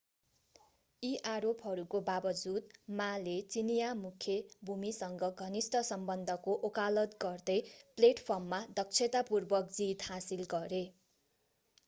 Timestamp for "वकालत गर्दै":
6.63-7.57